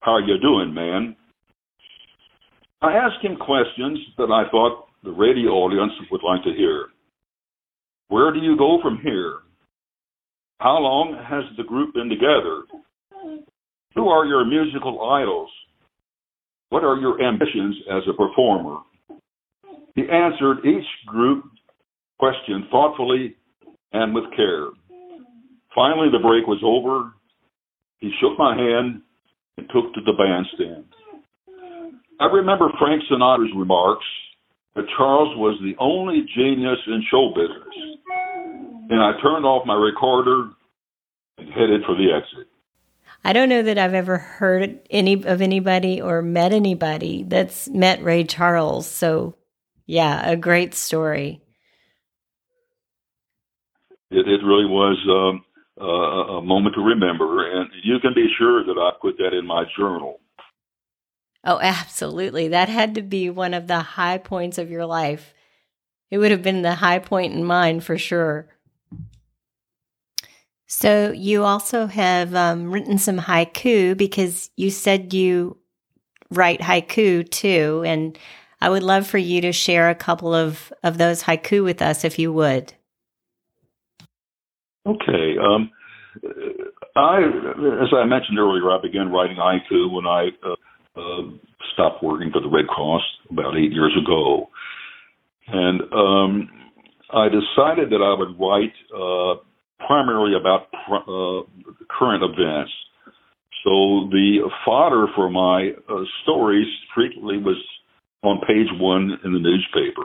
How 0.00 0.12
are 0.12 0.20
you 0.20 0.38
doing, 0.38 0.74
man? 0.74 1.16
I 2.82 2.92
asked 2.92 3.24
him 3.24 3.36
questions 3.36 3.98
that 4.18 4.30
I 4.30 4.50
thought 4.50 4.88
the 5.02 5.10
radio 5.10 5.52
audience 5.52 5.92
would 6.10 6.20
like 6.22 6.44
to 6.44 6.52
hear. 6.52 6.88
Where 8.08 8.30
do 8.30 8.40
you 8.40 8.58
go 8.58 8.78
from 8.82 9.00
here? 9.02 9.36
How 10.60 10.78
long 10.80 11.16
has 11.28 11.44
the 11.56 11.64
group 11.64 11.94
been 11.94 12.10
together? 12.10 12.64
Who 13.94 14.08
are 14.08 14.26
your 14.26 14.44
musical 14.44 15.10
idols? 15.10 15.48
What 16.68 16.84
are 16.84 16.96
your 16.96 17.22
ambitions 17.22 17.76
as 17.90 18.02
a 18.06 18.12
performer? 18.12 18.80
He 19.94 20.02
answered 20.02 20.58
each 20.66 20.84
group 21.06 21.44
question 22.18 22.68
thoughtfully 22.70 23.36
and 23.96 24.14
with 24.14 24.24
care. 24.36 24.66
Finally, 25.74 26.08
the 26.12 26.18
break 26.18 26.46
was 26.46 26.60
over. 26.64 27.12
He 27.98 28.10
shook 28.20 28.38
my 28.38 28.56
hand 28.56 29.02
and 29.56 29.66
took 29.68 29.92
to 29.94 30.00
the 30.04 30.12
bandstand. 30.12 30.84
I 32.20 32.26
remember 32.26 32.68
Frank 32.78 33.02
Sinatra's 33.10 33.52
remarks 33.56 34.04
that 34.74 34.84
Charles 34.96 35.36
was 35.36 35.58
the 35.62 35.74
only 35.78 36.26
genius 36.34 36.78
in 36.86 37.02
show 37.10 37.32
business. 37.34 37.74
And 38.88 39.00
I 39.00 39.12
turned 39.22 39.44
off 39.44 39.66
my 39.66 39.74
recorder 39.74 40.50
and 41.38 41.48
headed 41.48 41.82
for 41.86 41.94
the 41.94 42.12
exit. 42.12 42.48
I 43.24 43.32
don't 43.32 43.48
know 43.48 43.62
that 43.62 43.78
I've 43.78 43.94
ever 43.94 44.18
heard 44.18 44.80
any 44.90 45.14
of 45.24 45.42
anybody 45.42 46.00
or 46.00 46.22
met 46.22 46.52
anybody 46.52 47.24
that's 47.24 47.68
met 47.68 48.02
Ray 48.02 48.24
Charles. 48.24 48.86
So, 48.86 49.34
yeah, 49.86 50.30
a 50.30 50.36
great 50.36 50.74
story. 50.74 51.40
It, 54.10 54.28
it 54.28 54.44
really 54.44 54.66
was 54.66 54.96
um, 55.10 55.44
uh, 55.80 56.38
a 56.38 56.42
moment 56.42 56.74
to 56.76 56.80
remember, 56.80 57.50
and 57.50 57.68
you 57.82 57.98
can 58.00 58.14
be 58.14 58.28
sure 58.38 58.64
that 58.64 58.78
I 58.78 58.90
put 59.00 59.18
that 59.18 59.36
in 59.36 59.46
my 59.46 59.64
journal. 59.76 60.20
Oh, 61.44 61.60
absolutely. 61.60 62.48
That 62.48 62.68
had 62.68 62.94
to 62.96 63.02
be 63.02 63.30
one 63.30 63.54
of 63.54 63.68
the 63.68 63.80
high 63.80 64.18
points 64.18 64.58
of 64.58 64.70
your 64.70 64.84
life. 64.84 65.32
It 66.10 66.18
would 66.18 66.32
have 66.32 66.42
been 66.42 66.62
the 66.62 66.74
high 66.74 66.98
point 66.98 67.34
in 67.34 67.44
mine 67.44 67.80
for 67.80 67.96
sure. 67.96 68.48
So, 70.66 71.12
you 71.12 71.44
also 71.44 71.86
have 71.86 72.34
um, 72.34 72.72
written 72.72 72.98
some 72.98 73.18
haiku 73.18 73.96
because 73.96 74.50
you 74.56 74.70
said 74.70 75.14
you 75.14 75.58
write 76.30 76.60
haiku 76.60 77.30
too. 77.30 77.84
And 77.86 78.18
I 78.60 78.68
would 78.68 78.82
love 78.82 79.06
for 79.06 79.18
you 79.18 79.40
to 79.42 79.52
share 79.52 79.88
a 79.88 79.94
couple 79.94 80.34
of, 80.34 80.72
of 80.82 80.98
those 80.98 81.22
haiku 81.22 81.62
with 81.62 81.80
us 81.80 82.04
if 82.04 82.18
you 82.18 82.32
would. 82.32 82.72
Okay. 84.86 85.36
Um, 85.38 85.70
I, 86.96 87.18
as 87.82 87.88
I 87.94 88.04
mentioned 88.04 88.38
earlier, 88.38 88.70
I 88.70 88.80
began 88.80 89.10
writing 89.10 89.36
haiku 89.36 89.92
when 89.92 90.06
I 90.06 90.28
uh, 90.44 91.00
uh, 91.00 91.22
stopped 91.74 92.02
working 92.02 92.30
for 92.32 92.40
the 92.40 92.48
Red 92.48 92.66
Cross 92.68 93.02
about 93.30 93.56
eight 93.56 93.72
years 93.72 93.94
ago, 94.02 94.48
and 95.48 95.80
um, 95.92 96.48
I 97.12 97.28
decided 97.28 97.90
that 97.90 98.02
I 98.02 98.14
would 98.18 98.38
write 98.40 98.72
uh, 98.94 99.42
primarily 99.86 100.36
about 100.38 100.68
pr- 100.70 101.10
uh, 101.10 101.42
current 101.90 102.22
events. 102.24 102.72
So 103.64 104.08
the 104.10 104.48
fodder 104.64 105.06
for 105.14 105.28
my 105.28 105.72
uh, 105.88 106.02
stories 106.22 106.66
frequently 106.94 107.38
was 107.38 107.56
on 108.22 108.40
page 108.46 108.68
one 108.80 109.18
in 109.24 109.32
the 109.32 109.38
newspaper. 109.38 110.02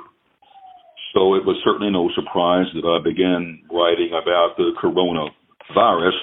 So 1.14 1.36
it 1.36 1.44
was 1.44 1.60
certainly 1.64 1.92
no 1.92 2.10
surprise 2.16 2.68
that 2.74 2.88
I 2.88 3.04
began 3.04 3.62
writing 3.72 4.12
about 4.16 4.56
the 4.58 4.72
coronavirus 4.82 6.18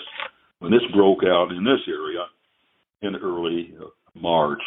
when 0.61 0.73
this 0.73 0.85
broke 0.95 1.25
out 1.25 1.53
in 1.53 1.65
this 1.65 1.85
area 1.87 2.25
in 3.03 3.17
early 3.17 3.75
March. 4.15 4.63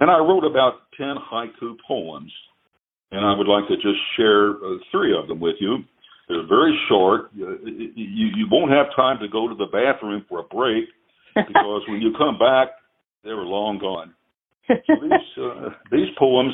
And 0.00 0.10
I 0.10 0.18
wrote 0.18 0.44
about 0.44 0.90
10 0.96 1.14
haiku 1.30 1.76
poems, 1.86 2.32
and 3.12 3.24
I 3.24 3.36
would 3.36 3.46
like 3.46 3.68
to 3.68 3.76
just 3.76 4.00
share 4.16 4.50
uh, 4.50 4.78
three 4.90 5.16
of 5.16 5.28
them 5.28 5.40
with 5.40 5.56
you. 5.60 5.78
They're 6.28 6.46
very 6.46 6.78
short. 6.88 7.30
You, 7.34 7.58
you 7.96 8.46
won't 8.50 8.70
have 8.70 8.86
time 8.94 9.18
to 9.20 9.28
go 9.28 9.48
to 9.48 9.54
the 9.54 9.66
bathroom 9.66 10.24
for 10.28 10.40
a 10.40 10.44
break 10.44 10.84
because 11.34 11.82
when 11.88 12.00
you 12.00 12.12
come 12.16 12.38
back, 12.38 12.68
they 13.24 13.30
were 13.30 13.44
long 13.44 13.78
gone. 13.78 14.14
So 14.68 14.94
these 15.02 15.10
uh, 15.42 15.70
these 15.90 16.08
poems 16.18 16.52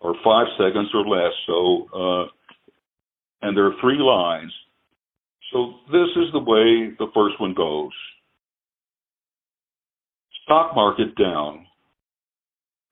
are 0.00 0.14
five 0.24 0.46
seconds 0.56 0.88
or 0.94 1.06
less. 1.06 1.32
So, 1.46 1.86
uh, 1.92 2.24
and 3.42 3.56
there 3.56 3.66
are 3.66 3.74
three 3.80 3.98
lines. 3.98 4.52
So 5.52 5.74
this 5.92 6.08
is 6.16 6.32
the 6.32 6.40
way 6.40 6.94
the 6.98 7.06
first 7.14 7.40
one 7.40 7.54
goes. 7.54 7.92
Stock 10.44 10.74
market 10.74 11.14
down. 11.16 11.66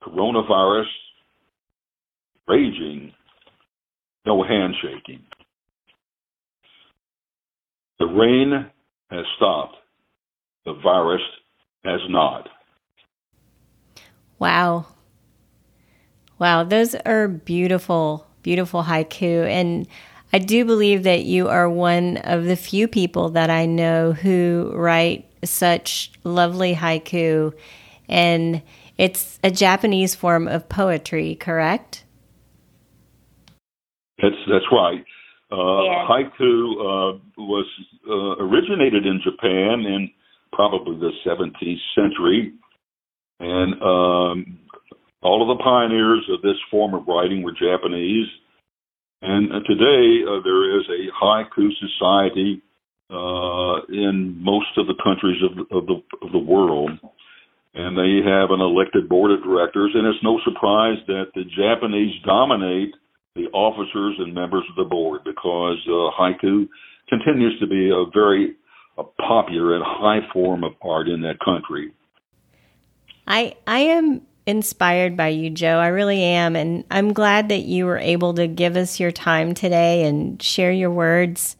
Coronavirus 0.02 0.86
raging. 2.46 3.12
No 4.26 4.42
handshaking. 4.42 5.22
The 7.98 8.06
rain 8.06 8.70
has 9.10 9.24
stopped. 9.36 9.76
The 10.64 10.74
virus 10.82 11.22
has 11.84 12.00
not. 12.08 12.48
Wow. 14.38 14.86
Wow, 16.38 16.64
those 16.64 16.94
are 17.06 17.28
beautiful, 17.28 18.26
beautiful 18.42 18.82
haiku. 18.82 19.46
And 19.46 19.86
I 20.34 20.38
do 20.38 20.64
believe 20.64 21.04
that 21.04 21.22
you 21.22 21.46
are 21.46 21.70
one 21.70 22.16
of 22.16 22.42
the 22.42 22.56
few 22.56 22.88
people 22.88 23.30
that 23.30 23.50
I 23.50 23.66
know 23.66 24.12
who 24.12 24.72
write 24.74 25.30
such 25.44 26.10
lovely 26.24 26.74
haiku. 26.74 27.54
And 28.08 28.60
it's 28.98 29.38
a 29.44 29.52
Japanese 29.52 30.16
form 30.16 30.48
of 30.48 30.68
poetry, 30.68 31.36
correct? 31.36 32.02
That's 34.20 34.34
that's 34.50 34.64
right. 34.72 35.04
Uh, 35.52 35.84
yeah. 35.84 36.08
Haiku 36.10 36.32
uh, 36.80 37.18
was 37.38 37.66
uh, 38.10 38.42
originated 38.42 39.06
in 39.06 39.20
Japan 39.22 39.86
in 39.86 40.10
probably 40.52 40.96
the 40.96 41.12
17th 41.24 41.78
century, 41.94 42.52
and 43.38 43.74
um, 43.74 44.58
all 45.22 45.48
of 45.48 45.56
the 45.56 45.62
pioneers 45.62 46.28
of 46.28 46.42
this 46.42 46.56
form 46.72 46.92
of 46.92 47.06
writing 47.06 47.44
were 47.44 47.52
Japanese. 47.52 48.26
And 49.24 49.52
uh, 49.52 49.60
today 49.66 50.20
uh, 50.28 50.40
there 50.44 50.78
is 50.78 50.84
a 50.88 51.24
haiku 51.24 51.70
society 51.80 52.60
uh, 53.10 53.80
in 53.88 54.36
most 54.38 54.76
of 54.76 54.86
the 54.86 54.94
countries 55.02 55.40
of, 55.42 55.58
of, 55.74 55.86
the, 55.86 56.02
of 56.20 56.32
the 56.32 56.38
world. 56.38 56.90
And 57.72 57.96
they 57.96 58.20
have 58.28 58.50
an 58.50 58.60
elected 58.60 59.08
board 59.08 59.32
of 59.32 59.42
directors. 59.42 59.92
And 59.94 60.06
it's 60.06 60.22
no 60.22 60.38
surprise 60.44 60.98
that 61.06 61.32
the 61.34 61.44
Japanese 61.44 62.12
dominate 62.26 62.94
the 63.34 63.46
officers 63.54 64.16
and 64.18 64.34
members 64.34 64.64
of 64.68 64.76
the 64.76 64.88
board 64.88 65.22
because 65.24 65.78
uh, 65.88 66.12
haiku 66.20 66.68
continues 67.08 67.58
to 67.60 67.66
be 67.66 67.90
a 67.90 68.04
very 68.12 68.54
a 68.98 69.02
popular 69.26 69.74
and 69.74 69.82
high 69.84 70.20
form 70.32 70.62
of 70.62 70.72
art 70.82 71.08
in 71.08 71.22
that 71.22 71.40
country. 71.44 71.92
I 73.26 73.56
I 73.66 73.80
am 73.80 74.20
inspired 74.46 75.16
by 75.16 75.28
you, 75.28 75.50
Joe. 75.50 75.78
I 75.78 75.88
really 75.88 76.22
am. 76.22 76.56
And 76.56 76.84
I'm 76.90 77.12
glad 77.12 77.48
that 77.48 77.62
you 77.62 77.86
were 77.86 77.98
able 77.98 78.34
to 78.34 78.46
give 78.46 78.76
us 78.76 79.00
your 79.00 79.10
time 79.10 79.54
today 79.54 80.04
and 80.04 80.42
share 80.42 80.72
your 80.72 80.90
words, 80.90 81.56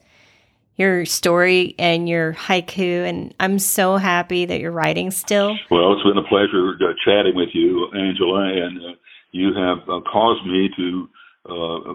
your 0.75 1.05
story, 1.05 1.75
and 1.79 2.07
your 2.07 2.33
haiku. 2.33 3.07
And 3.07 3.33
I'm 3.39 3.59
so 3.59 3.97
happy 3.97 4.45
that 4.45 4.59
you're 4.59 4.71
writing 4.71 5.11
still. 5.11 5.57
Well, 5.71 5.93
it's 5.93 6.03
been 6.03 6.17
a 6.17 6.27
pleasure 6.27 6.75
uh, 6.81 6.93
chatting 7.03 7.35
with 7.35 7.49
you, 7.53 7.87
Angela. 7.93 8.43
And 8.43 8.77
uh, 8.77 8.95
you 9.31 9.53
have 9.53 9.79
uh, 9.89 10.01
caused 10.01 10.45
me 10.45 10.69
to 10.77 11.09
uh, 11.47 11.93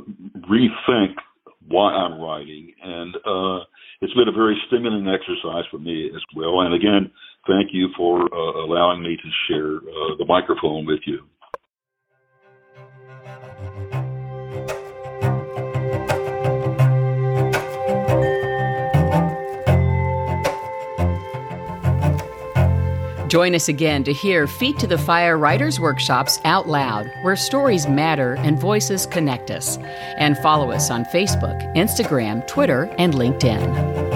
rethink 0.48 1.14
why 1.68 1.92
I'm 1.92 2.20
writing. 2.20 2.72
And 2.82 3.14
uh, 3.16 3.64
it's 4.00 4.14
been 4.14 4.28
a 4.28 4.32
very 4.32 4.60
stimulating 4.66 5.08
exercise 5.08 5.64
for 5.70 5.78
me 5.78 6.10
as 6.14 6.22
well. 6.34 6.60
And 6.60 6.74
again, 6.74 7.10
thank 7.46 7.70
you 7.72 7.88
for 7.96 8.22
uh, 8.22 8.64
allowing 8.64 9.02
me 9.02 9.16
to 9.16 9.30
share 9.48 9.76
uh, 9.76 10.16
the 10.18 10.24
microphone 10.26 10.86
with 10.86 11.00
you. 11.06 11.20
Join 23.30 23.54
us 23.54 23.68
again 23.68 24.02
to 24.04 24.12
hear 24.12 24.48
Feet 24.48 24.76
to 24.80 24.88
the 24.88 24.98
Fire 24.98 25.38
Writers 25.38 25.78
Workshops 25.78 26.40
out 26.44 26.68
loud, 26.68 27.08
where 27.22 27.36
stories 27.36 27.86
matter 27.86 28.34
and 28.38 28.58
voices 28.58 29.06
connect 29.06 29.52
us. 29.52 29.78
And 30.18 30.36
follow 30.38 30.72
us 30.72 30.90
on 30.90 31.04
Facebook, 31.04 31.62
Instagram, 31.76 32.44
Twitter, 32.48 32.92
and 32.98 33.14
LinkedIn. 33.14 34.09